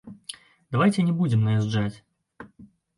Давайце 0.77 1.05
не 1.11 1.15
будзем 1.21 1.47
наязджаць. 1.51 1.97